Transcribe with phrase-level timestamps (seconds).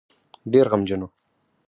[0.51, 1.07] ډېر غمجن وو.